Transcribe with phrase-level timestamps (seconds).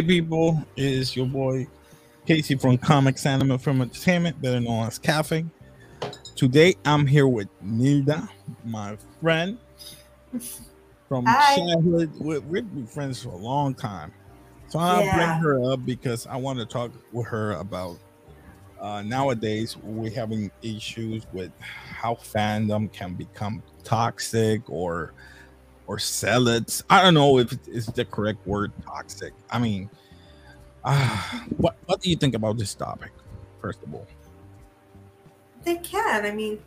[0.00, 1.66] Hey people, it is your boy
[2.24, 5.44] Casey from Comics Anime Film Entertainment, better known as Cafe.
[6.34, 8.26] Today I'm here with Nilda,
[8.64, 9.58] my friend
[11.06, 11.54] from Hi.
[11.54, 12.12] childhood.
[12.18, 14.14] We- We've been friends for a long time.
[14.68, 15.16] So I'll Yeah.
[15.16, 17.98] bring her up because I want to talk with her about
[18.80, 25.12] uh, nowadays we're having issues with how fandom can become toxic or
[25.90, 26.82] or sell it.
[26.88, 29.32] I don't know if it's the correct word toxic.
[29.50, 29.90] I mean,
[30.84, 31.18] uh,
[31.56, 33.10] what what do you think about this topic?
[33.60, 34.06] First of all,
[35.64, 36.24] They can.
[36.24, 36.62] I mean,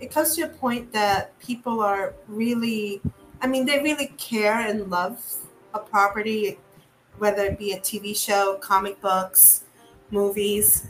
[0.00, 3.02] it comes to a point that people are really,
[3.42, 5.20] I mean, they really care and love
[5.74, 6.58] a property,
[7.18, 9.64] whether it be a TV show, comic books,
[10.10, 10.86] movies,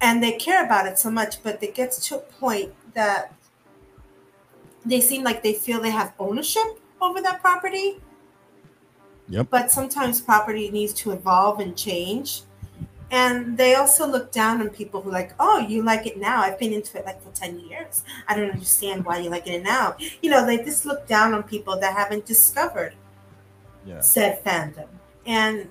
[0.00, 3.34] and they care about it so much, but it gets to a point that
[4.84, 8.00] they seem like they feel they have ownership over that property.
[9.28, 9.48] Yep.
[9.50, 12.42] But sometimes property needs to evolve and change.
[13.10, 16.40] And they also look down on people who like, oh, you like it now.
[16.40, 18.04] I've been into it like for 10 years.
[18.26, 19.96] I don't understand why you like it now.
[20.22, 22.94] You know, they just look down on people that haven't discovered
[23.84, 24.88] yeah, said fandom.
[25.26, 25.68] And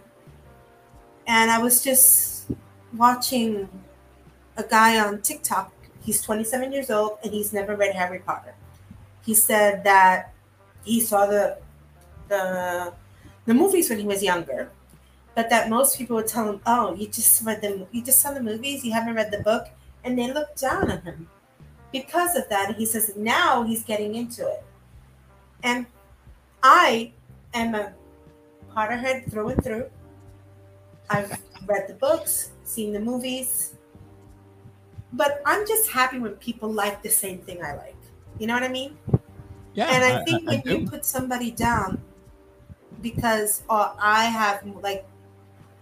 [1.28, 2.52] and I was just
[2.96, 3.68] watching
[4.58, 5.72] a guy on TikTok.
[6.04, 8.56] He's 27 years old and he's never read Harry Potter.
[9.24, 10.34] He said that
[10.84, 11.58] he saw the
[12.28, 12.94] the
[13.46, 14.72] the movies when he was younger,
[15.36, 17.88] but that most people would tell him, "Oh, you just read them.
[17.92, 18.84] You just saw the movies.
[18.84, 19.68] You haven't read the book,"
[20.04, 21.28] and they look down on him
[21.92, 22.76] because of that.
[22.76, 24.64] He says now he's getting into it,
[25.64, 25.86] and
[26.64, 27.14] I
[27.54, 27.94] am a
[28.76, 29.90] Potterhead through and through.
[31.10, 31.38] I've
[31.68, 33.76] read the books, seen the movies,
[35.14, 38.01] but I'm just happy when people like the same thing I like.
[38.42, 38.98] You know what I mean?
[39.76, 39.94] yeah.
[39.94, 40.80] and I think when do.
[40.80, 42.02] you put somebody down
[43.04, 45.06] because oh, I have like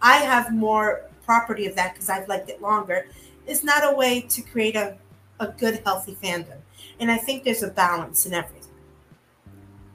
[0.02, 3.08] I have more property of that because I've liked it longer,
[3.47, 4.97] It's not a way to create a,
[5.40, 6.58] a good healthy fandom.
[7.00, 8.74] And I think there's a balance in everything.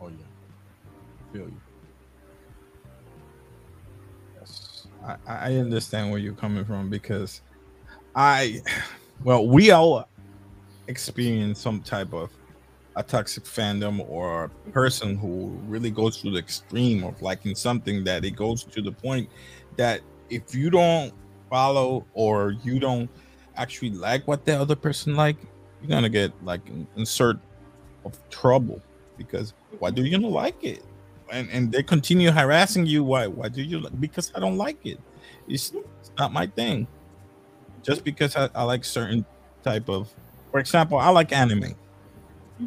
[0.01, 1.61] Oh yeah, feel you.
[4.39, 7.43] Yes, I, I understand where you're coming from because
[8.17, 8.63] I,
[9.23, 10.09] well, we all
[10.89, 12.31] experience some type of
[12.97, 18.05] a toxic fandom or a person who really goes to the extreme of liking something
[18.05, 19.28] that it goes to the point
[19.77, 20.00] that
[20.31, 21.12] if you don't
[21.50, 23.10] follow or you don't
[23.56, 25.37] actually like what the other person like,
[25.81, 27.04] you're gonna get like in, in
[28.04, 28.81] of trouble
[29.16, 30.83] because why do you not like it?
[31.31, 33.03] And and they continue harassing you.
[33.03, 33.27] Why?
[33.27, 33.81] Why do you?
[33.81, 35.00] like Because I don't like it.
[35.49, 36.87] It's, it's not my thing.
[37.83, 39.25] Just because I, I like certain
[39.62, 40.12] type of,
[40.50, 41.75] for example, I like anime.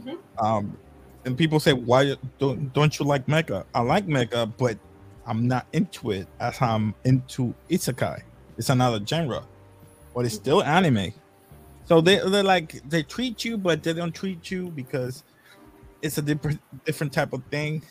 [0.01, 0.17] Mhm.
[0.43, 0.77] Um,
[1.25, 3.65] and people say, why don't don't you like mecha?
[3.75, 4.77] I like mecha, but
[5.25, 8.21] I'm not into it as I'm into isekai.
[8.57, 9.43] It's another genre,
[10.15, 11.13] but it's still anime.
[11.85, 15.23] So they they're like they treat you, but they don't treat you because
[16.01, 17.81] it's a different different type of thing.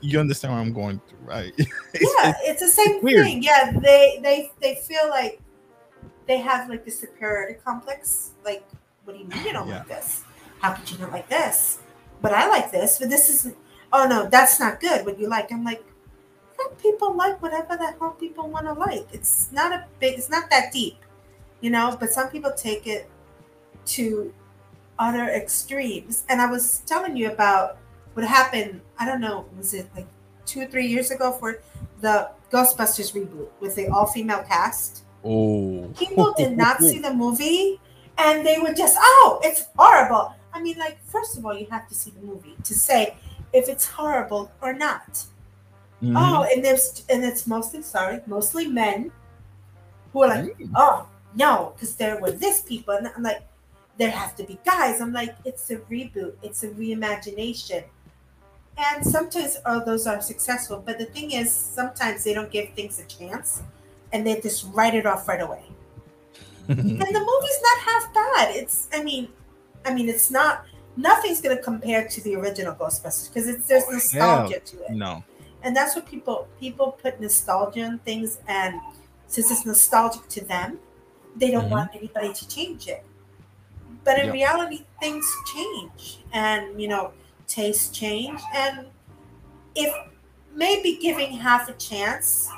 [0.00, 1.52] You understand what I'm going through, right?
[1.58, 3.24] It's- yeah, it's- it's the same weird.
[3.24, 3.42] thing.
[3.42, 5.40] Yeah, they they they feel like
[6.26, 8.32] they have like the superiority complex.
[8.44, 8.64] Like,
[9.04, 9.78] what do you mean you don't Yeah.
[9.78, 10.22] like this?
[10.60, 11.78] How could you not like this?
[12.20, 12.98] But I like this.
[12.98, 13.56] But this isn't.
[13.92, 15.04] Oh no, that's not good.
[15.04, 15.52] What you like?
[15.52, 15.84] I'm like,
[16.80, 19.06] people like whatever the hell people want to like.
[19.12, 20.18] It's not a big.
[20.18, 20.96] It's not that deep,
[21.60, 21.96] you know.
[21.98, 23.10] But some people take it
[23.86, 24.32] to
[24.98, 26.24] utter extremes.
[26.28, 27.78] And I was telling you about
[28.14, 28.80] what happened.
[28.98, 29.46] I don't know.
[29.56, 30.06] Was it like
[30.46, 31.60] two or three years ago for
[32.00, 35.02] the Ghostbusters reboot with the all-female cast?
[35.24, 37.80] oh, People did not see the movie,
[38.18, 40.34] and they were just, oh, it's horrible.
[40.54, 43.16] I mean, like, first of all, you have to see the movie to say
[43.52, 45.24] if it's horrible or not.
[46.02, 46.14] Mhm.
[46.16, 49.10] Oh, and there's and it's mostly sorry, mostly men
[50.12, 50.70] who are like, Mm.
[50.76, 53.42] oh no, because there were this people, and I'm like,
[53.98, 55.00] there have to be guys.
[55.00, 57.84] I'm like, it's a reboot, it's a reimagination,
[58.76, 62.98] and sometimes oh those are successful, but the thing is, sometimes they don't give things
[63.00, 63.62] a chance,
[64.12, 65.64] and they just write it off right away.
[66.68, 66.78] And
[67.18, 68.56] the movie's not half bad.
[68.56, 69.28] It's, I mean,
[69.84, 70.66] I mean, it's not.
[70.96, 75.24] Nothing's gonna compare to the original Ghostbusters because it's there's nostalgia to it no,
[75.62, 78.80] and that's what people people put nostalgia in things and
[79.26, 80.80] since it's nostalgic to them
[81.36, 81.70] they don't Mhm.
[81.70, 83.04] want anybody to change it
[84.04, 84.32] but in Yep.
[84.32, 87.12] reality things change and you know
[87.46, 88.88] tastes change and
[89.74, 89.94] if
[90.54, 92.48] maybe giving half a chance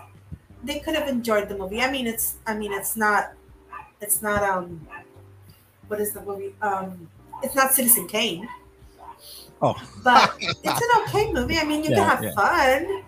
[0.62, 3.34] they could have enjoyed the movie i mean it's i mean it's not
[4.00, 4.88] it's not um
[5.88, 7.08] what is the movie um
[7.42, 8.48] it's not citizen kane
[9.62, 9.74] Oh.
[10.04, 11.56] but it's an okay movie.
[11.58, 12.34] I mean, you Yeah, can have yeah.
[12.34, 13.02] fun,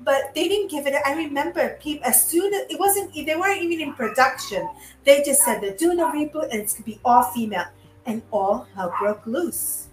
[0.00, 0.94] but they didn't give it.
[1.04, 4.66] I remember people as soon as it wasn't, they weren't even in production.
[5.04, 7.66] They just said they're doing a reboot and it's gonna be all female,
[8.06, 9.88] and all hell broke loose,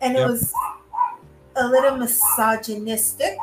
[0.00, 0.30] and it Yep.
[0.30, 0.52] was
[1.56, 3.36] a little misogynistic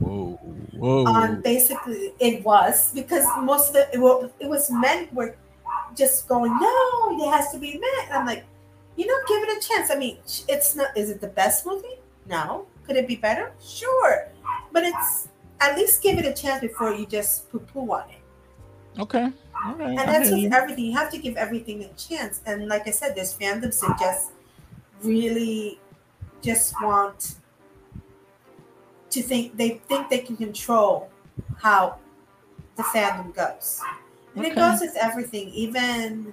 [0.00, 0.34] Whoa,
[0.76, 1.06] whoa.
[1.06, 5.36] on basically it was because most of the it was, it was men were
[5.96, 8.44] just going no it has to be men and i'm like
[8.96, 9.90] you know give it a chance.
[9.90, 12.00] I mean it's not is it the best movie?
[12.26, 12.66] No.
[12.86, 13.52] Could it be better?
[13.62, 14.28] Sure.
[14.72, 15.28] But it's
[15.60, 19.00] at least give it a chance before you just poo-poo on it.
[19.00, 19.30] Okay.
[19.64, 19.88] Right.
[19.88, 20.84] and that's with everything.
[20.86, 22.40] You have to give everything a chance.
[22.46, 24.32] And like i said there's fandoms that just
[25.02, 25.78] really
[26.42, 27.36] just want
[29.10, 31.10] to think they think they can control
[31.58, 31.98] how
[32.76, 33.80] the fandom goes
[34.36, 36.32] and it goes with everything even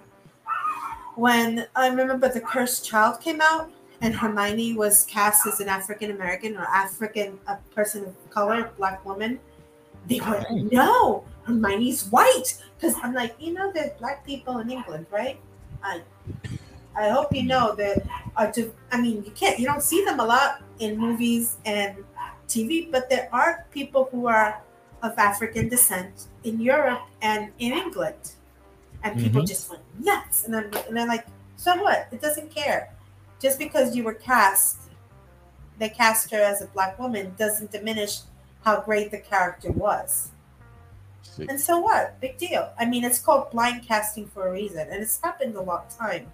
[1.16, 3.72] when i remember the cursed child came out
[4.02, 9.04] and hermione was cast as an african american or african a person of color black
[9.06, 9.40] woman.
[10.08, 10.64] They were Okay.
[10.72, 12.58] no hermione's white.
[12.76, 15.40] Because i'm like you know there's black people in england right?
[15.84, 16.02] I
[16.96, 18.04] i hope you know that
[18.36, 22.04] are to, i mean you can't you don't see them a lot in movies and
[22.48, 24.62] tv but there are people who are
[25.02, 28.34] of african descent in europe and in england
[29.04, 29.48] and people Mhm.
[29.48, 31.26] just went nuts and, I'm, and they're like
[31.58, 32.90] so what it doesn't care
[33.40, 34.78] just because you were cast
[35.80, 38.20] they cast her as a black woman doesn't diminish
[38.64, 40.30] how great the character was
[41.24, 42.20] See, and so what?
[42.20, 42.70] Big deal.
[42.78, 46.32] I mean, it's called blind casting for a reason, and it's happened a long time.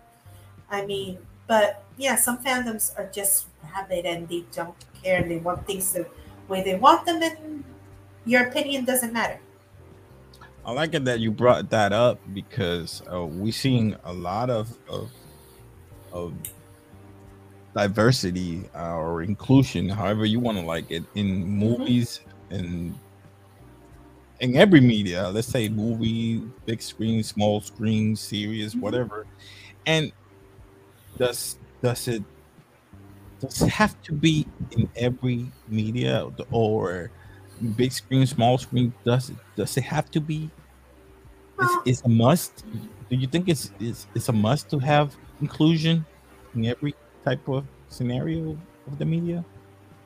[0.69, 5.37] I mean, but yeah, some fandoms are just rabid and they don't care and they
[5.37, 6.05] want things the
[6.49, 7.63] way they want them, and
[8.25, 9.39] your opinion doesn't matter.
[10.65, 14.77] I like it that you brought that up because uh, we're seeing a lot of
[14.87, 15.11] of,
[16.11, 16.35] of
[17.75, 22.99] diversity uh, or inclusion, however you want to like it, in movies and
[24.39, 25.29] in every media.
[25.29, 28.81] Let's say movie, big screen, small screen, series, Mhm.
[28.81, 29.27] whatever.
[29.85, 30.13] And
[31.17, 32.23] does does it
[33.39, 37.11] does it have to be in every media or
[37.61, 38.93] big screen, small screen?
[39.05, 40.49] Does it does it have to be?
[41.59, 42.63] It's, it's a must.
[43.09, 46.05] Do you think it's, it's it's a must to have inclusion
[46.55, 46.95] in every
[47.25, 48.57] type of scenario
[48.87, 49.43] of the media?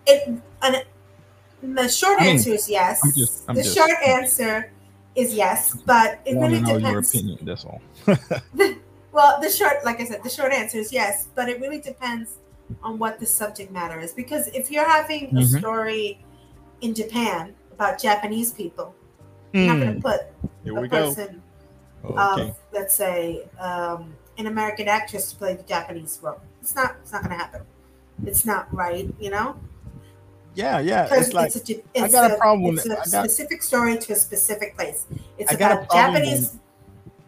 [0.07, 0.83] It and
[1.61, 3.00] the short I mean, answer is yes.
[3.03, 4.71] I'm just- I'm the just- short answer
[5.15, 7.13] is yes, but it really know your depends.
[7.13, 7.38] opinion.
[7.44, 7.81] That's all.
[9.13, 12.38] Well, the short, like I said, the short answer is yes, but it really depends
[12.81, 14.11] on what the subject matter is.
[14.11, 15.59] Because if you're having a Mhm.
[15.59, 16.25] story
[16.83, 18.94] in Japan about Japanese people,
[19.53, 20.21] you're not going Hmm, to put
[20.63, 21.13] Here a we go.
[21.13, 21.41] person
[22.06, 22.50] Okay.
[22.50, 26.41] of, let's say, um, an American actress to play the Japanese role.
[26.62, 26.95] It's not.
[27.01, 27.62] It's not going to happen.
[28.25, 29.56] It's not right, you know.
[30.56, 31.07] yeah, yeah.
[31.12, 33.97] It's like it's a, it's got a problem It's with- a I got- specific story
[33.97, 35.06] to a specific place.
[35.38, 36.59] It's I got a about problem when- Japanese.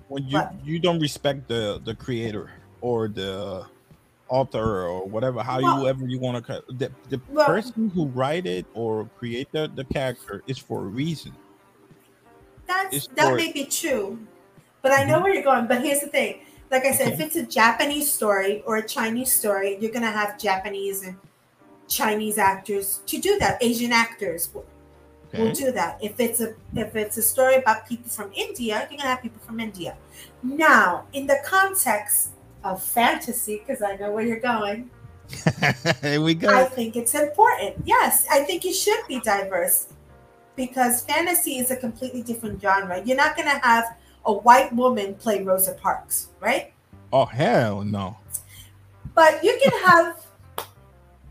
[0.10, 0.54] when you What?
[0.64, 2.52] you don't respect the the creator
[2.82, 3.66] or the
[4.30, 8.46] author or whatever how Well- however you want to the, the Well- person who write
[8.46, 11.32] it or create the, the character is for a reason
[12.68, 14.18] That's It's that may be true,
[14.82, 15.24] but I know Mhm.
[15.24, 15.68] where you're going.
[15.68, 16.42] But here's the thing:
[16.72, 20.40] like I said, if it's a Japanese story or a Chinese story, you're gonna have
[20.40, 21.16] Japanese and
[21.88, 23.62] Chinese actors to do that.
[23.62, 24.66] Asian actors will,
[25.38, 26.00] will do that.
[26.02, 29.42] If it's a if it's a story about people from India, you're gonna have people
[29.46, 29.96] from India.
[30.42, 32.30] Now, in the context
[32.66, 34.90] of fantasy, because I know where you're going,
[36.02, 36.50] here we go.
[36.50, 37.76] I think it's important.
[37.86, 39.88] Yes, I think you should be diverse
[40.58, 43.02] because fantasy is a completely different genre.
[43.04, 46.74] You're not going to have a white woman play Rosa Parks, right?
[47.16, 48.18] oh hell no
[49.14, 50.26] But you can have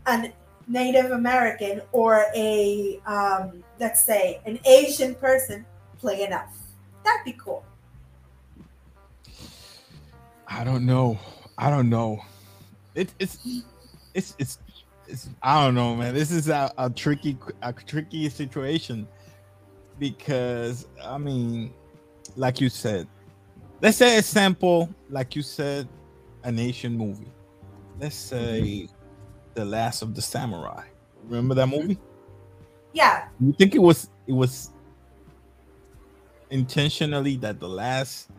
[0.07, 0.33] a
[0.67, 5.63] Native American or a, um, let's say, an Asian person
[5.99, 6.57] play enough.
[7.03, 7.63] That'd be cool.
[10.55, 11.19] I don't know.
[11.57, 12.23] I don't know.
[12.95, 13.39] It, it's
[14.13, 14.59] it's it's
[15.05, 16.13] it's i don't know man.
[16.13, 19.05] This is a, a tricky a tricky situation
[19.99, 21.73] because i mean
[22.35, 23.07] like you said
[23.81, 25.87] let's say a sample like you said
[26.43, 27.31] an asian movie.
[27.99, 28.87] Let's say
[29.53, 30.83] the last of the samurai.
[31.25, 31.81] Remember that mm-hmm.
[31.81, 31.97] movie?
[32.93, 34.71] Yeah, you think it was it was
[36.49, 38.29] intentionally that the last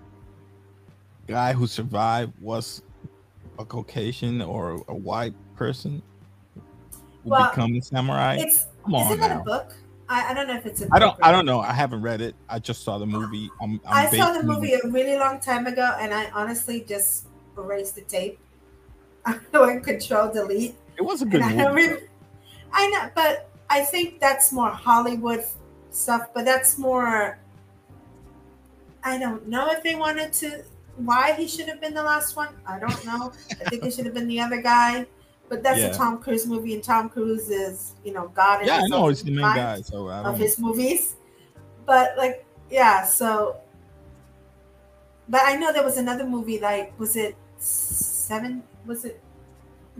[1.26, 2.82] guy who survived was
[3.58, 6.02] a caucasian or a white person
[7.24, 9.74] who Well, become a samurai it's come isn't on that a book?
[10.08, 10.88] I, I don't know if it's a.
[10.92, 13.80] i don't i don't know i haven't read it i just saw the movie i'm,
[13.86, 17.26] I'm I saw the movie a really long time ago, and I honestly just
[17.58, 18.38] erased the tape.
[19.26, 22.02] I went Control Delete, it was a good movie don't.
[22.72, 25.44] I know, but I think that's more Hollywood
[25.90, 27.38] stuff, but that's more.
[29.02, 30.64] I don't know if they wanted to.
[30.96, 33.32] Why he should have been the last one, I don't know.
[33.60, 35.06] I think it should have been the other guy.
[35.48, 35.86] But that's Yeah.
[35.88, 38.66] a Tom Cruise movie, and Tom Cruise is, you know, God.
[38.66, 40.36] Yeah, I know it's the main guy, so I Of don't.
[40.38, 41.14] his movies,
[41.84, 43.04] but like, yeah.
[43.04, 43.58] So,
[45.28, 46.58] but I know there was another movie.
[46.58, 48.64] Like, was it seven?
[48.86, 49.20] Was it?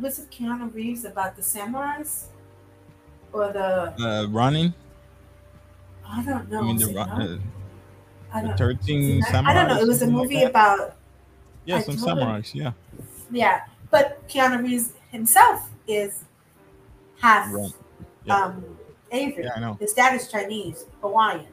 [0.01, 2.27] Was it Keanu Reeves about the samurais,
[3.33, 3.95] or the?
[4.03, 4.75] Uh, running.
[6.09, 6.59] I don't know.
[6.59, 7.23] I mean, the, it Ru- not?
[7.23, 7.37] uh,
[8.33, 9.51] I the don't, thirteen I, samurai.
[9.51, 9.81] I don't know.
[9.81, 10.97] It was a movie about
[11.65, 12.05] Yeah, I some him.
[12.05, 12.55] samurais.
[12.55, 12.73] Yeah.
[13.31, 16.25] yeah, but Keanu Reeves himself is
[17.21, 17.71] half Right.
[18.25, 18.37] Yeah.
[18.45, 18.65] um
[19.13, 19.45] Avery.
[19.45, 19.75] Yeah, I know.
[19.81, 21.47] His dad is Chinese, Hawaiian.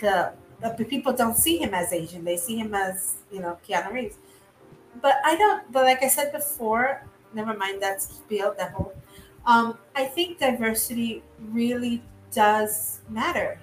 [0.00, 3.92] So but people don't see him as Asian; they see him as you know Keanu
[3.92, 4.16] Reeves.
[5.02, 5.70] But I don't.
[5.72, 7.02] But like I said before,
[7.34, 8.54] never mind that spiel.
[8.58, 8.94] That whole.
[9.46, 12.02] Um, I think diversity really
[12.32, 13.58] does matter,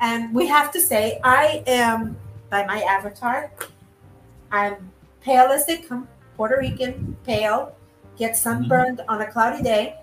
[0.00, 2.16] and we have to say I am
[2.48, 3.52] by my avatar.
[4.50, 4.90] I'm
[5.20, 7.76] pale as they come, Puerto Rican, pale,
[8.16, 9.10] get sunburned mm-hmm.
[9.10, 9.96] on a cloudy day.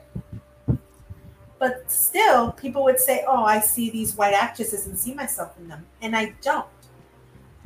[1.59, 5.67] But still, people would say, Oh, I see these white actresses and see myself in
[5.67, 5.85] them.
[6.01, 6.67] And I don't.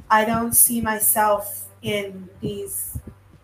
[0.09, 2.97] I don't see myself in these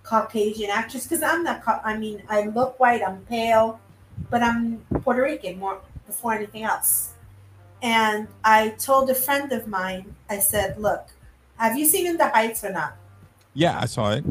[0.04, 3.80] Caucasian actors because I'm not, I mean, I look white, I'm pale,
[4.30, 7.14] but I'm Puerto Rican more before anything else.
[7.82, 11.08] And I told a friend of mine, I said, Look,
[11.58, 12.96] have you seen In the Heights or not?
[13.54, 14.26] Yeah, I saw it.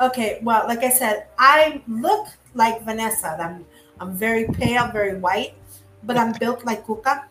[0.00, 3.36] Okay, well, like I said, I look like Vanessa.
[3.38, 3.64] I'm
[4.00, 5.54] I'm very pale, very white,
[6.02, 7.24] but I'm built like Cuca.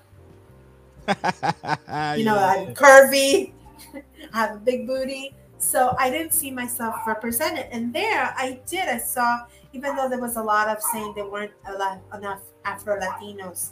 [2.17, 3.51] You know, I'm curvy.
[4.33, 5.35] I have a big booty.
[5.57, 7.67] So I didn't see myself represented.
[7.71, 8.87] And there I did.
[8.87, 12.39] I saw, even though there was a lot of saying there weren't a lot, enough
[12.65, 13.71] Afro Latinos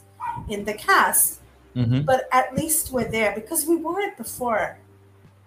[0.50, 1.40] in the cast,
[1.80, 2.06] Mhm.
[2.06, 4.80] but at least we're there because we weren't before.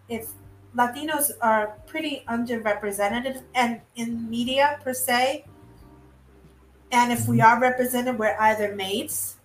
[0.09, 0.33] If
[0.75, 5.45] Latinos are pretty underrepresented and in media per se,
[6.91, 9.37] and if we are represented, we're either mates,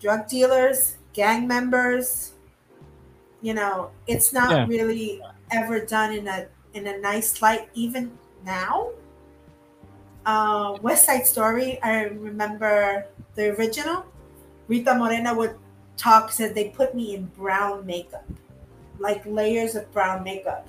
[0.00, 2.32] drug dealers, gang members.
[3.40, 4.66] You know, it's not Yeah.
[4.66, 8.90] really ever done in a in a nice light, even now.
[10.24, 11.76] Uh, West Side Story.
[11.82, 14.06] I remember the original.
[14.68, 15.58] Rita Moreno would
[15.96, 18.26] talk said they put me in brown makeup,
[18.98, 20.66] like layers of brown makeup.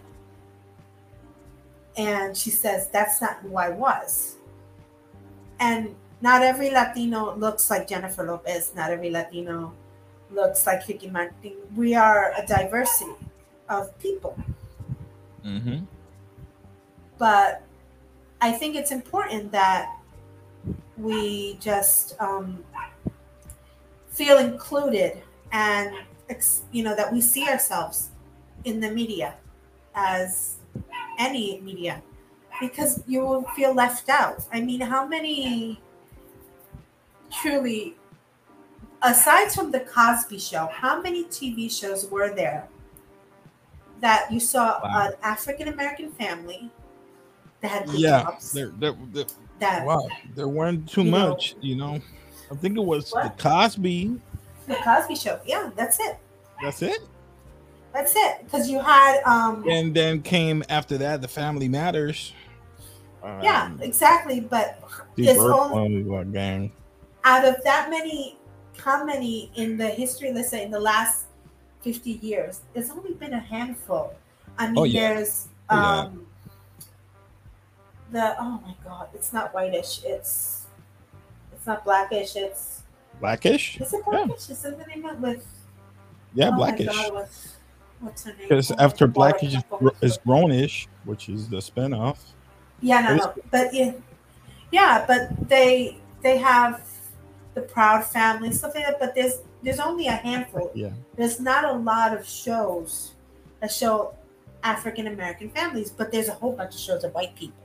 [1.98, 4.36] And she says that's not who I was.
[5.60, 8.74] And not every Latino looks like Jennifer Lopez.
[8.76, 9.74] Not every Latino
[10.32, 11.54] looks like Ricky Martin.
[11.76, 13.12] We are a diversity
[13.70, 14.38] of people.
[15.44, 15.86] Mhm.
[17.18, 17.62] but
[18.42, 19.98] I think it's important that
[20.98, 22.64] we just um,
[24.14, 25.92] feel included and
[26.72, 28.10] you know that we see ourselves
[28.64, 29.36] in the media
[29.96, 30.56] as
[31.20, 32.02] any media
[32.60, 34.42] because you will feel left out.
[34.52, 35.80] I mean, how many
[37.32, 37.96] truly
[39.02, 42.68] aside from the Cosby show, how many TV shows were there
[44.00, 45.08] that you saw Wow.
[45.08, 46.70] an African American family
[47.62, 49.26] that had Yeah, jobs, there, there, there,
[49.60, 51.56] that wow, there weren't too You know- much.
[51.62, 52.00] You know,
[52.54, 53.38] I think it was What?
[53.38, 54.20] the Cosby.
[54.68, 55.40] the Cosby show.
[55.46, 56.18] Yeah, that's it.
[56.62, 57.02] That's it.
[57.94, 58.44] That's it.
[58.44, 62.34] Because you had um And then came after that, the Family Matters.
[63.42, 64.40] yeah, Um, exactly.
[64.40, 64.80] But
[65.18, 66.72] it's Urkel, uh, gang.
[67.24, 68.38] out of that many,
[68.78, 71.26] how many in the history, let's say in the last
[71.82, 74.14] 50 years, there's only been a handful.
[74.58, 75.14] I mean, Oh, yeah.
[75.14, 76.00] there's Oh, yeah.
[76.02, 76.28] um
[78.12, 80.63] the oh my god, it's not whitish, it's
[81.64, 82.84] it's not blackish, it's
[83.22, 83.80] Blackish.
[83.80, 84.26] is it Yeah.
[84.26, 84.50] blackish?
[84.50, 85.46] Is that the name of with
[86.34, 86.88] Yeah, oh Blackish.
[86.88, 87.14] God,
[88.02, 88.50] what's, her name?
[88.50, 89.80] Because Oh after Blackish is, forgot.
[90.00, 92.18] gr- is Grownish, which is the spinoff.
[92.82, 93.94] Yeah, no, no, but yeah,
[94.72, 96.84] yeah, but they they have
[97.54, 99.00] the Proud Family stuff like that.
[99.00, 100.70] But there's there's only a handful.
[100.76, 100.90] Yeah.
[101.16, 103.14] There's not a lot of shows
[103.62, 104.16] that show
[104.64, 107.63] African American families, but there's a whole bunch of shows of white people.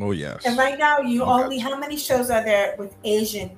[0.00, 0.42] Oh yes.
[0.44, 1.30] And right now, you Okay.
[1.30, 3.50] only how many shows are there with Asian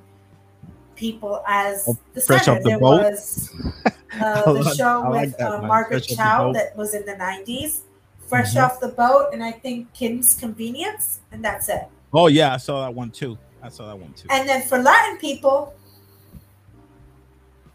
[0.95, 2.57] people as Oh, the Fresh center?
[2.57, 3.01] Off the there Boat?
[3.03, 3.49] was
[4.21, 7.13] uh, the like- show like with that uh, Margaret Fresh Cho that was in the
[7.13, 7.81] '90s.
[8.27, 8.63] Fresh Mhm.
[8.65, 11.87] off the boat, and I think Kim's Convenience, and that's it.
[12.13, 13.37] Oh yeah, I saw that one too.
[13.63, 14.27] I saw that one too.
[14.29, 15.73] And then for Latin people,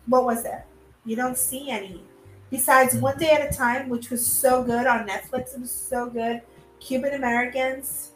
[0.06, 0.64] what was there?
[1.04, 2.02] You don't see any.
[2.50, 6.06] Besides One Day at a Time, which was so good on Netflix, it was so
[6.10, 6.42] good.
[6.80, 8.11] Cuban Americans,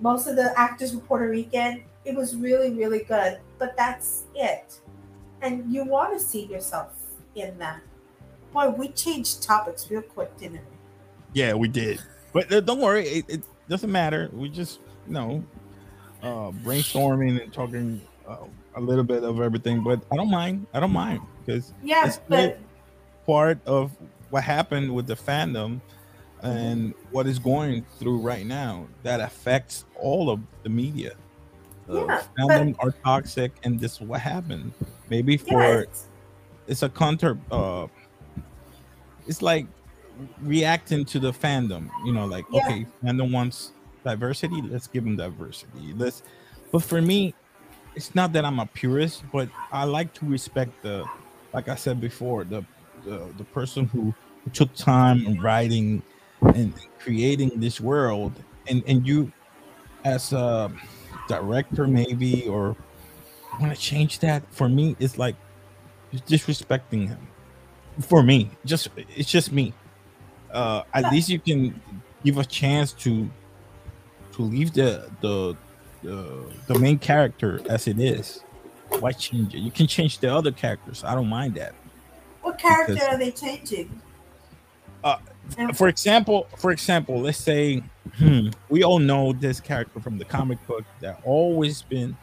[0.00, 1.84] most of the actors were Puerto Rican.
[2.04, 3.38] it was really, really good.
[3.58, 4.80] But that's it.
[5.42, 6.92] And you want to see yourself
[7.34, 7.80] in that.
[8.52, 10.60] Boy, we changed topics real quick, didn't we?
[11.34, 12.00] Yeah, we did.
[12.32, 14.28] But uh, don't worry, it, it, doesn't matter.
[14.32, 15.44] We just, you know,
[16.24, 18.38] uh, brainstorming and talking uh,
[18.74, 19.84] a little bit of everything.
[19.84, 20.66] But I don't mind.
[20.74, 22.58] I don't mind because yeah, but
[23.26, 23.92] part of
[24.30, 25.80] what happened with the fandom
[26.42, 31.12] and what is going through right now that affects all of the media.
[31.88, 34.72] Yeah, fandom but, are toxic, and this is what happened.
[35.08, 36.08] Maybe for yes.
[36.66, 37.36] it's a counter.
[37.50, 37.88] Uh,
[39.26, 39.66] it's like
[40.42, 41.90] reacting to the fandom.
[42.04, 42.64] You know, like yeah.
[42.64, 43.72] okay, fandom wants
[44.04, 44.62] diversity.
[44.62, 45.94] Let's give them diversity.
[45.96, 46.22] Let's.
[46.70, 47.34] But for me,
[47.96, 51.04] it's not that I'm a purist, but I like to respect the,
[51.52, 52.64] like I said before, the
[53.04, 56.02] the, the person who, who took time in writing
[56.42, 58.32] and creating this world,
[58.68, 59.32] and and you,
[60.04, 60.70] as a
[61.28, 62.76] director maybe or
[63.60, 65.36] want to change that for me it's like
[66.26, 67.28] disrespecting him.
[68.00, 69.72] For me just it's just me.
[70.52, 71.80] Uh at least you can
[72.24, 73.30] give a chance to
[74.32, 75.56] to leave the the
[76.02, 78.42] the, the main character as it is.
[78.98, 79.58] Why change it?
[79.58, 81.04] You can change the other characters.
[81.04, 81.74] I don't mind that.
[82.40, 84.00] What character because, are they changing?
[85.04, 85.18] Uh
[85.74, 87.82] for example for example let's say
[88.16, 92.16] hmm, we all know this character from the comic book that always been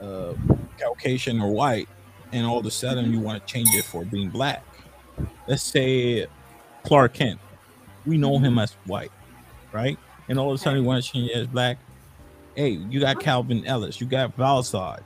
[0.00, 0.34] uh,
[0.78, 1.88] Caucasian or white,
[2.32, 4.64] and all of a sudden you want to change it for being black.
[5.46, 6.26] Let's say
[6.84, 7.40] Clark Kent.
[8.06, 9.12] We know him as white,
[9.72, 9.98] right?
[10.28, 11.78] And all of a sudden you want to change it as black.
[12.54, 15.00] Hey, you got Calvin Ellis, you got Val-Zod.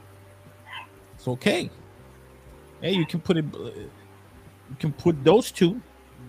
[1.17, 1.71] It's okay.
[2.81, 3.45] Hey, you can put it.
[3.55, 5.81] You can put those two.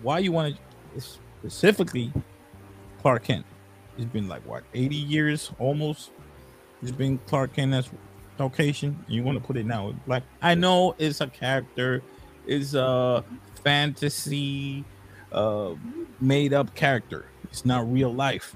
[0.02, 0.62] Why you want to
[0.98, 2.12] specifically
[3.00, 3.46] Clark Kent?
[3.96, 6.10] It's been like what 80 years almost.
[6.82, 7.90] It's been Clark Kent as
[8.38, 9.02] location.
[9.08, 9.94] You want to put it now?
[10.06, 12.02] Like I know it's a character,
[12.46, 13.24] it's a
[13.64, 14.84] fantasy,
[15.32, 15.74] uh,
[16.20, 17.26] made up character.
[17.44, 18.54] It's not real life,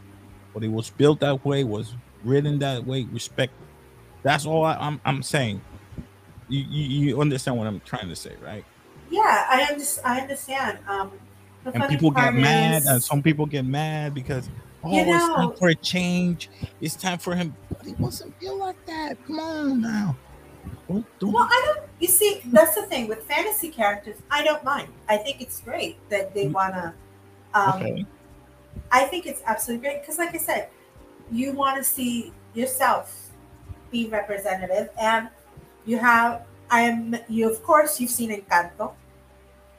[0.52, 3.04] but it was built that way, was written that way.
[3.04, 3.52] Respect.
[4.22, 5.62] That's all I, am I'm, I'm saying.
[6.48, 8.64] You, you, you understand what I'm trying to say, right?
[9.08, 10.06] Yeah, I understand.
[10.06, 10.78] I understand.
[10.88, 11.12] Um,
[11.64, 14.48] and people get mad, and some people get mad because
[14.82, 16.48] Oh, you know, it's time for a change.
[16.80, 17.54] It's time for him.
[17.68, 19.16] But he wasn't feel like that.
[19.26, 20.16] Come on now.
[20.88, 21.32] Don't, don't.
[21.32, 21.88] Well, I don't.
[22.00, 24.16] You see, that's the thing with fantasy characters.
[24.30, 24.88] I don't mind.
[25.08, 26.52] I think it's great that they mm.
[26.52, 26.94] wanna.
[27.52, 28.06] Um, okay.
[28.90, 30.68] I think it's absolutely great because, like I said,
[31.30, 33.28] you want to see yourself
[33.90, 35.28] be representative, and
[35.84, 36.46] you have.
[36.70, 37.16] I am.
[37.28, 38.92] You of course you've seen Encanto.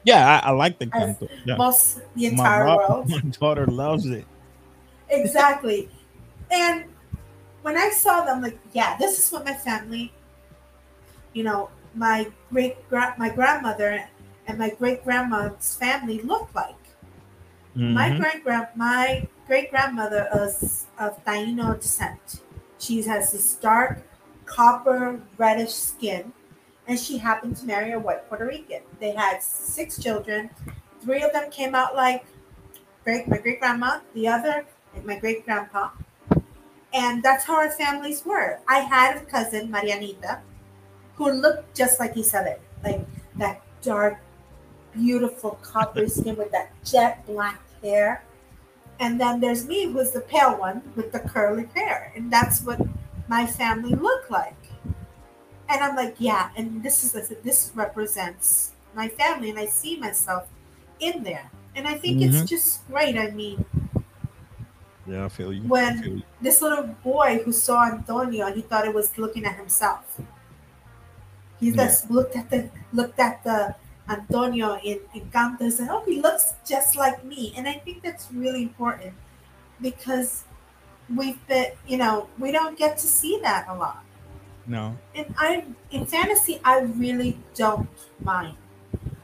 [0.04, 1.28] Yeah, I, I like the Encanto.
[1.44, 1.56] Yeah.
[1.56, 3.08] Most the entire my, world.
[3.08, 4.26] My daughter loves it
[5.12, 5.88] exactly.
[6.50, 6.84] And
[7.62, 10.12] when I saw them, like, yeah, this is what my family,
[11.32, 14.08] you know, my great my grandmother
[14.46, 16.74] and my great grandma's family looked like.
[17.76, 17.94] Mm-hmm.
[17.94, 22.40] My great grand my great grandmother is of Taino descent.
[22.78, 24.02] She has this dark
[24.44, 26.32] copper reddish skin,
[26.86, 28.82] and she happened to marry a white Puerto Rican.
[28.98, 30.50] They had six children.
[31.00, 32.24] Three of them came out like
[33.04, 34.00] great my great grandma.
[34.14, 34.64] The other
[35.04, 35.90] my great grandpa.
[36.92, 38.58] And that's how our families were.
[38.68, 40.40] I had a cousin, Marianita,
[41.14, 43.00] who looked just like Isabel, like
[43.36, 44.18] that dark,
[44.92, 48.24] beautiful copper skin with that jet black hair.
[49.00, 52.12] And then there's me, who's the pale one with the curly hair.
[52.14, 52.80] And that's what
[53.26, 54.54] my family looked like.
[55.72, 60.46] And I'm like, yeah, and this is this represents my family, and I see myself
[61.00, 61.50] in there.
[61.74, 62.34] And I think mm-hmm.
[62.36, 63.16] it's just great.
[63.16, 63.64] I mean,
[65.06, 65.62] yeah, I feel you.
[65.62, 66.22] When feel you.
[66.42, 70.20] this little boy who saw Antonio, he thought it was looking at himself.
[71.58, 71.86] He yeah.
[71.86, 73.74] just looked at the looked at the
[74.08, 78.30] Antonio in Encanto and said, "Oh, he looks just like me." And I think that's
[78.30, 79.14] really important
[79.80, 80.44] because
[81.08, 84.01] we've been, you know, we don't get to see that a lot.
[84.66, 84.96] No.
[85.14, 87.88] And I, in fantasy, I really don't
[88.22, 88.56] mind.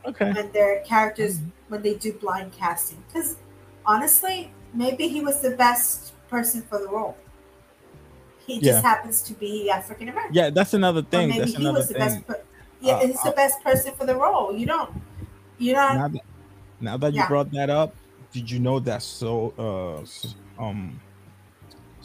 [0.07, 0.33] Okay.
[0.33, 1.48] When their characters, mm-hmm.
[1.68, 3.37] when they do blind casting, because
[3.85, 7.16] honestly, maybe he was the best person for the role.
[8.46, 8.72] He yeah.
[8.72, 10.35] just happens to be African American.
[10.35, 11.27] Yeah, that's another thing.
[11.31, 12.03] Or maybe that's he was the thing.
[12.03, 12.27] best.
[12.27, 12.42] Per-
[12.81, 14.57] yeah, uh, he's uh, the best person for the role.
[14.57, 14.90] You don't.
[15.59, 15.96] You don't.
[15.96, 16.22] Now that,
[16.81, 17.22] now that yeah.
[17.22, 17.94] you brought that up,
[18.33, 20.98] did you know that so uh um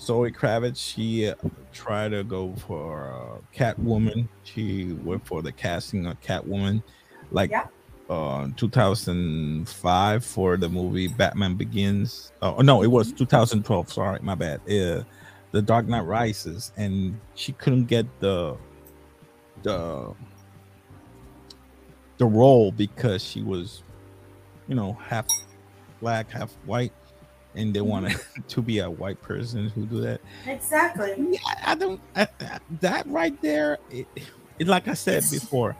[0.04, 1.36] Zoe Kravitz she uh,
[1.72, 4.28] tried to go for uh, Catwoman.
[4.44, 6.84] She went for the casting of Catwoman,
[7.32, 7.68] like yeah
[8.10, 12.32] uh 2005 for the movie Batman Begins.
[12.42, 13.92] Oh no, it was 2012.
[13.92, 14.62] Sorry, my bad.
[14.68, 15.04] Yeah,
[15.52, 18.58] the Dark Knight Rises, and she couldn't get the
[19.62, 20.14] the
[22.18, 23.84] the role because she was,
[24.68, 25.28] you know, half
[26.02, 26.94] black, half white,
[27.56, 30.22] and they wanted to be a white person who do that.
[30.48, 31.14] Exactly.
[31.18, 32.00] Yeah, I don't.
[32.16, 34.08] I, I- that right there, it,
[34.60, 35.76] it, like I said before,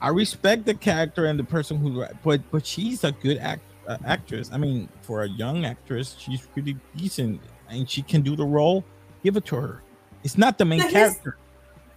[0.00, 3.98] I respect the character and the person who, but but she's a good act, uh,
[4.04, 4.50] actress.
[4.52, 8.84] I mean, for a young actress, she's pretty decent, and she can do the role.
[9.22, 9.82] Give it to her.
[10.22, 11.38] It's not the main But character.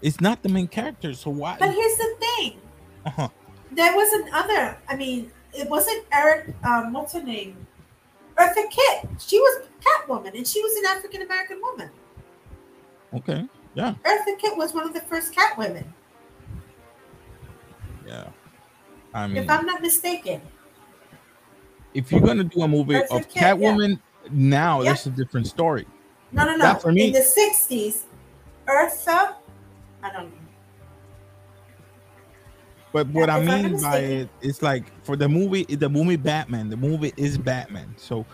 [0.01, 1.13] It's not the main character.
[1.13, 1.57] So why?
[1.59, 2.61] But here's the thing.
[3.05, 3.29] Uh-huh.
[3.71, 4.77] There was another.
[4.87, 6.53] I mean, it wasn't Eric.
[6.63, 7.66] Um, what's her name?
[8.37, 9.09] Eartha Kitt.
[9.19, 11.89] She was Catwoman, and she was an African American woman.
[13.13, 13.45] Okay.
[13.73, 13.93] Yeah.
[14.03, 15.85] Eartha Kitt was one of the first Catwomen,
[18.05, 18.27] Yeah.
[19.13, 20.41] I mean, if I'm not mistaken.
[21.93, 23.53] if you're gonna do a movie Eartha of Kitt, yeah.
[23.55, 23.99] Catwoman
[24.31, 24.91] now, Yeah.
[24.91, 25.85] that's a different story.
[26.31, 26.57] No, no, no.
[26.59, 28.03] That for me- In the '60s,
[28.67, 29.35] Eartha.
[30.03, 30.46] I don't know.
[32.97, 36.77] But what I mean by it, it's like for the movie, the movie Batman, the
[36.77, 37.93] movie is Batman.
[37.95, 38.25] So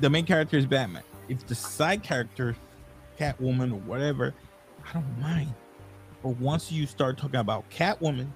[0.00, 1.02] the main character is Batman.
[1.30, 2.54] If the side character,
[3.18, 4.34] Catwoman or whatever,
[4.86, 5.54] I don't mind.
[6.22, 8.28] But once you start talking about Catwoman,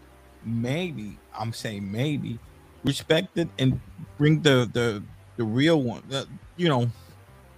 [0.47, 2.39] maybe I'm saying maybe
[2.83, 3.79] respect it and
[4.17, 5.03] bring the the
[5.37, 6.03] the real one.
[6.09, 6.91] The, you know,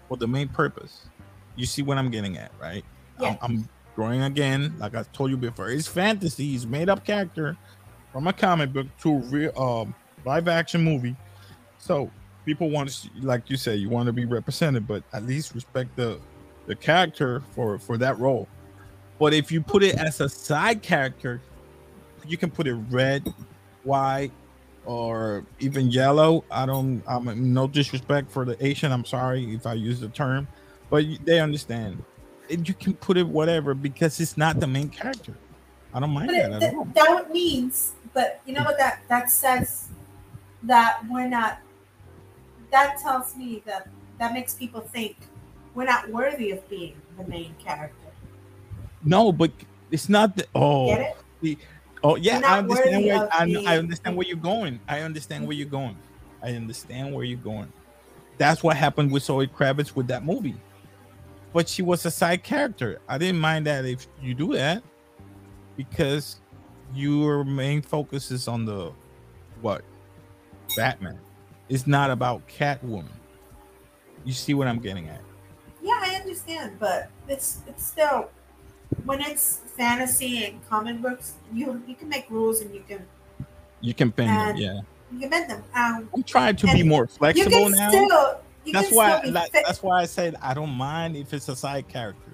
[0.08, 1.06] for the main purpose.
[1.54, 2.84] You see what I'm getting at, right?
[3.20, 3.28] Yeah.
[3.28, 5.68] I'm, I'm going again, like I told you before.
[5.68, 6.46] It's fantasy.
[6.46, 7.56] He's made up character
[8.12, 9.94] from a comic book to a real um
[10.24, 11.16] live action movie.
[11.78, 12.10] So
[12.44, 15.96] people want to, like you say, you want to be represented, but at least respect
[15.96, 16.20] the
[16.66, 18.46] the character for for that role.
[19.18, 21.40] But if you put it as a side character,
[22.26, 23.32] you can put it red,
[23.84, 24.32] white,
[24.84, 26.44] or even yellow.
[26.50, 27.02] I don't.
[27.06, 28.92] I'm no disrespect for the Asian.
[28.92, 30.46] I'm sorry if I use the term,
[30.90, 32.02] but they understand.
[32.50, 35.34] And you can put it whatever because it's not the main character.
[35.94, 36.84] I don't mind But that it, at all.
[36.94, 39.88] that means, but you know what that that says
[40.62, 41.58] that we're not.
[42.70, 45.16] That tells me that that makes people think
[45.74, 48.08] we're not worthy of being the main character.
[49.04, 49.50] No, but
[49.90, 50.46] it's not the.
[50.54, 51.58] Oh, Get it?
[52.02, 52.40] oh yeah.
[52.44, 54.80] I understand where I, I understand where you're going.
[54.88, 55.76] I understand where you're mm-hmm.
[55.76, 55.98] going.
[56.42, 57.72] I understand where you're going.
[58.38, 60.56] That's what happened with Zoe Kravitz with that movie.
[61.52, 63.00] But she was a side character.
[63.08, 64.82] I didn't mind that if you do that
[65.76, 66.40] because
[66.94, 68.92] your main focus is on the
[69.60, 69.82] what?
[70.76, 71.18] Batman.
[71.68, 73.06] It's not about Catwoman.
[74.24, 75.20] You see what I'm getting at?
[75.82, 78.30] Yeah, I understand, but it's it's still
[79.04, 83.04] when it's fantasy and comic books, you you can make rules and you can
[83.80, 84.80] You can bend them, yeah.
[85.12, 85.64] you can bend them.
[85.74, 87.88] Um, I'm trying to be more flexible now.
[87.88, 88.40] still.
[88.64, 91.16] You that's can why still be like, fit- that's why I said I don't mind
[91.16, 92.31] if it's a side character.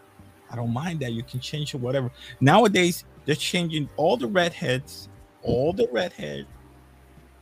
[0.50, 2.10] I don't mind that you can change it whatever.
[2.40, 5.08] Nowadays they're changing all the redheads,
[5.42, 6.46] all the redhead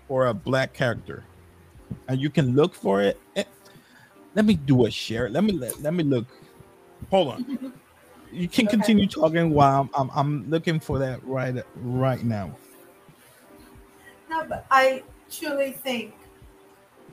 [0.09, 1.27] for a black character,
[2.09, 3.21] and you can look for it.
[3.37, 3.45] Eh,
[4.35, 5.29] Let me do a share.
[5.31, 6.27] Let me let, let me look.
[7.11, 7.47] Hold on.
[8.33, 8.71] You can Okay.
[8.77, 12.59] continue talking while I'm, I'm I'm looking for that right right now.
[14.29, 16.15] No, but I truly think,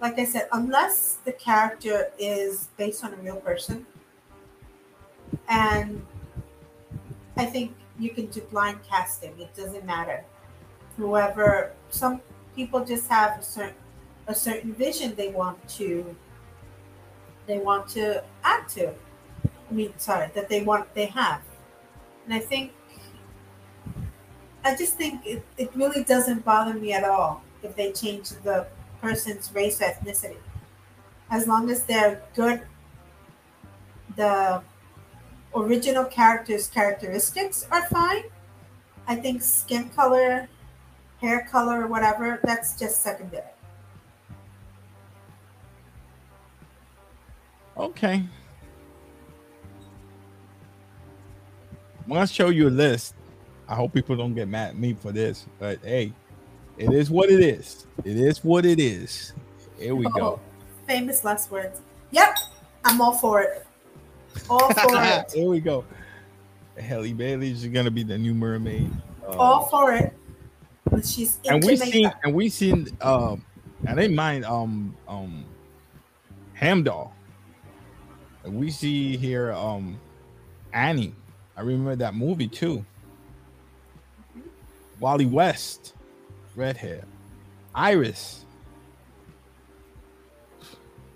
[0.01, 3.85] like I said, unless the character is based on a real person,
[5.49, 6.05] and
[7.37, 9.39] I think you can do blind casting.
[9.39, 10.23] It doesn't matter.
[10.97, 12.21] Whoever, some
[12.55, 13.75] people just have a certain
[14.27, 16.15] a certain vision they want to
[17.45, 18.89] they want to add to.
[18.89, 21.41] I mean, sorry, that they want they have,
[22.25, 22.71] and I think
[24.63, 28.67] I just think it, it really doesn't bother me at all if they change the
[29.01, 30.37] person's race or ethnicity.
[31.29, 32.61] As long as they're good,
[34.15, 34.61] the
[35.55, 38.23] original character's characteristics are fine.
[39.07, 40.47] I think skin color,
[41.21, 43.43] hair color, whatever, that's just secondary.
[47.77, 48.23] Okay.
[52.05, 53.15] When I'm gonna show you a list.
[53.67, 56.11] I hope people don't get mad at me for this, but hey,
[56.77, 57.87] it is what it is.
[58.03, 59.33] It is what it is.
[59.79, 60.39] Here we Oh, go.
[60.85, 61.79] famous last words.
[62.11, 62.35] Yep,
[62.83, 63.65] I'm all for it.
[64.49, 65.31] All for it.
[65.31, 65.85] Here we go.
[66.77, 68.91] Halle Bailey is gonna be the new mermaid.
[69.27, 70.13] Um, All for it.
[70.89, 73.43] But she's and we seen and we seen um
[73.87, 75.45] I didn't mind um um
[76.55, 77.13] Heimdall.
[78.43, 79.99] And we see here um
[80.73, 81.15] Annie.
[81.55, 82.85] I remember that movie too.
[84.99, 85.93] Wally West,
[86.55, 87.03] red hair.
[87.75, 88.42] Iris.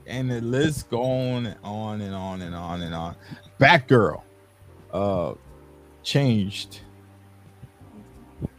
[0.07, 3.15] And the list going on and on and on and on.
[3.59, 4.21] Batgirl
[4.93, 5.33] uh
[6.03, 6.81] changed.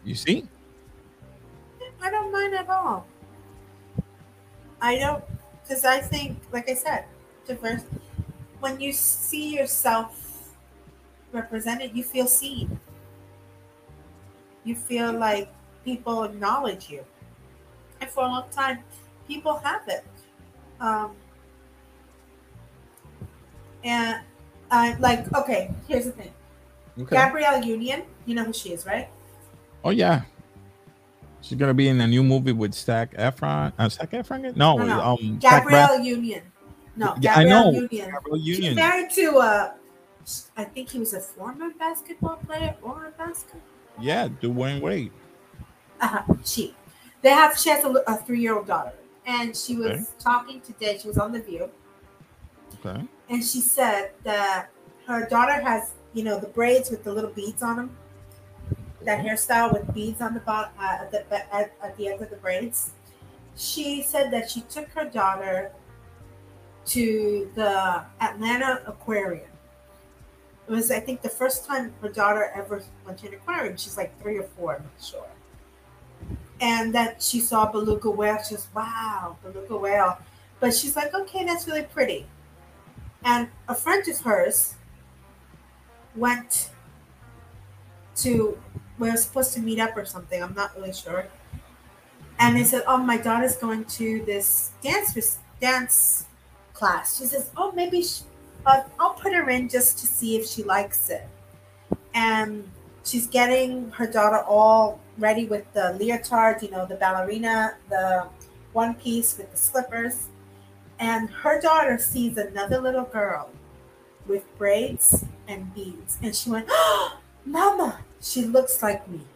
[0.04, 0.46] You see?
[2.02, 3.06] I don't mind at all.
[4.80, 5.24] I don't,
[5.62, 7.04] because I think, like I said,
[7.46, 7.82] diverse.
[8.61, 10.52] When you see yourself
[11.32, 12.78] represented, you feel seen.
[14.64, 15.48] You feel like
[15.84, 17.04] people acknowledge you.
[18.00, 18.80] And for a long time,
[19.26, 20.04] people haven't.
[20.80, 21.12] Um,
[23.85, 24.21] and
[24.71, 26.33] I like, okay, here's the thing.
[27.01, 27.17] Okay.
[27.17, 29.09] Gabrielle Union, you know who she is, right?
[29.85, 30.23] Oh yeah.
[31.41, 33.73] She's gonna be in a new movie with Zac Efron.
[33.79, 34.57] Uh, Zac Efron?
[34.57, 35.01] No, No, no.
[35.01, 36.43] um, Gabrielle Union.
[36.97, 37.81] No, Yeah, I Gabrielle know.
[37.81, 38.11] Union.
[38.11, 39.73] Gabrielle She's married to uh
[40.57, 43.62] I think he was a former basketball player or a basketball.
[44.01, 45.12] Yeah, Dwyane Wade.
[46.01, 46.23] Uh-huh.
[46.45, 46.75] She.
[47.23, 47.57] They have.
[47.59, 48.93] She has a, a three-year-old daughter,
[49.27, 50.05] and she was Okay.
[50.21, 50.99] talking today.
[51.01, 51.69] She was on the View,
[52.85, 53.07] Okay.
[53.28, 54.68] and she said that
[55.07, 57.96] her daughter has, you know, the braids with the little beads on them.
[59.02, 62.31] That hairstyle with beads on the bottom uh, at the at, at the end of
[62.31, 62.90] the braids.
[63.57, 65.72] She said that she took her daughter
[66.87, 69.50] to the Atlanta Aquarium.
[70.68, 73.76] It was, I think, the first time her daughter ever went to an aquarium.
[73.76, 75.26] She's like three or four, I'm not sure.
[76.61, 78.42] And that she saw beluga whale.
[78.42, 80.18] She was, wow, beluga whale.
[80.61, 82.26] But she's like, okay, that's really pretty.
[83.24, 84.74] And a friend of hers
[86.14, 86.70] went
[88.16, 88.59] to
[88.98, 90.42] we were supposed to meet up or something.
[90.42, 91.26] I'm not really sure.
[92.38, 96.26] And they said, "Oh, my daughter's going to this dance dance
[96.74, 98.24] class." She says, "Oh, maybe she,
[98.66, 101.28] uh, I'll put her in just to see if she likes it."
[102.14, 102.70] And
[103.04, 108.26] she's getting her daughter all ready with the leotard, you know, the ballerina, the
[108.72, 110.28] one piece with the slippers.
[110.98, 113.50] And her daughter sees another little girl
[114.26, 119.26] with braids and beads, and she went, "Oh, Mama, she looks like me."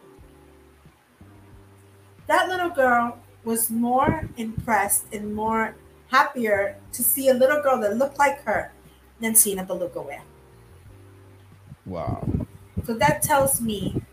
[2.27, 5.75] That little girl was more impressed and more
[6.09, 8.71] happier to see a little girl that looked like her
[9.19, 10.21] than seeing a beluga whale.
[11.85, 12.27] Wow.
[12.85, 14.03] So that tells me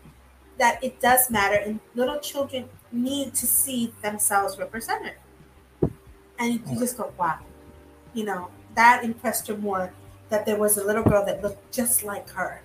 [0.57, 5.15] that it does matter, and little children need to see themselves represented.
[6.41, 7.37] And you just go, wow,
[8.15, 9.93] you know, that impressed her more
[10.29, 12.63] that there was a little girl that looked just like her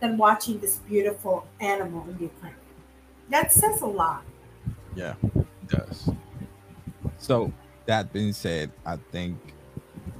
[0.00, 2.58] than watching this beautiful animal in the aquarium.
[3.28, 4.24] That says a lot.
[4.96, 6.08] Yeah, it does.
[7.18, 7.52] So
[7.84, 9.36] that being said, I think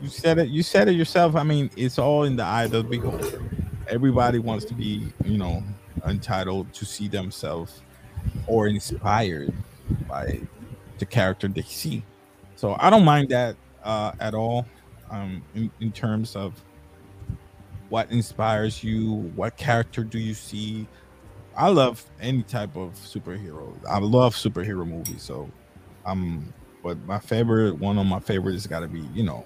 [0.02, 0.48] you said it.
[0.50, 1.35] You said it yourself.
[1.35, 3.42] I mean, it's all in the eye of the beholder.
[3.88, 5.62] Everybody wants to be, you know,
[6.05, 7.81] entitled to see themselves
[8.46, 9.55] or inspired
[10.09, 10.40] by
[10.98, 12.05] the character they see.
[12.62, 14.64] So I don't mind that uh, at all.
[15.11, 16.55] Um, in, in terms of
[17.88, 20.87] what inspires you, what character do you see?
[21.57, 23.75] I love any type of superhero.
[23.90, 25.22] I love superhero movies.
[25.22, 25.51] So,
[26.07, 29.44] um, but my favorite, one of my favorites, got to be, you know,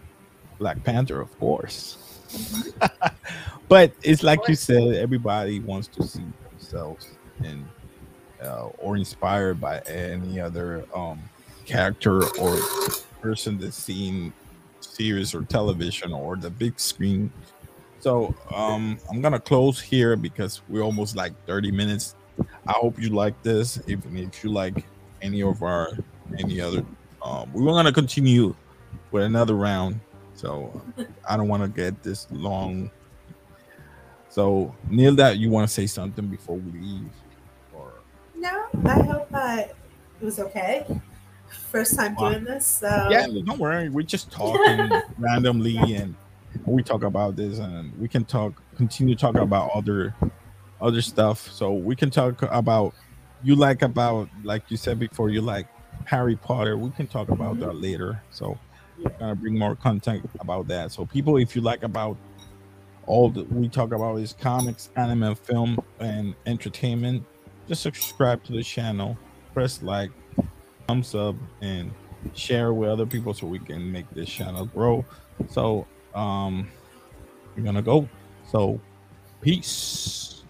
[0.59, 2.20] Black Panther, of course.
[3.68, 7.66] but it's like you said, everybody wants to see themselves and
[8.44, 11.18] uh, or inspired by any other um
[11.66, 12.59] character or
[13.20, 14.33] person that's seen
[14.81, 17.31] series or television or the big screen.
[17.98, 22.14] So um I'm gonna close here because we're almost like 30 minutes.
[22.66, 23.79] I hope you like this.
[23.87, 24.85] If if you like
[25.22, 25.88] any of our
[26.38, 26.85] any other
[27.22, 28.55] um we're gonna continue
[29.11, 30.00] with another round.
[30.35, 30.83] So
[31.29, 32.90] I don't want to get this long.
[34.29, 37.11] So Neil, that you want to say something before we leave?
[37.72, 37.94] Or
[38.35, 39.62] No, I hope uh,
[40.20, 40.85] it was okay.
[41.48, 43.88] First time doing this, so yeah, don't worry.
[43.88, 46.14] We're just talking randomly, and
[46.64, 50.14] we talk about this, and we can talk, continue talking about other,
[50.80, 51.50] other stuff.
[51.50, 52.94] So we can talk about
[53.42, 55.66] you like about like you said before, you like
[56.04, 56.76] Harry Potter.
[56.76, 57.66] We can talk about mm-hmm.
[57.66, 58.22] that later.
[58.30, 58.59] So
[58.98, 60.92] we're gonna bring more content about that.
[60.92, 62.16] So people, if you like about
[63.06, 67.24] all that we talk about is comics, anime, film, and entertainment,
[67.68, 69.16] just subscribe to the channel,
[69.54, 70.11] press like,
[70.87, 71.92] thumbs up, and
[72.35, 75.05] share with other people so we can make this channel grow.
[75.51, 76.68] So um
[77.57, 78.09] we're gonna go.
[78.51, 78.81] So
[79.40, 80.42] peace.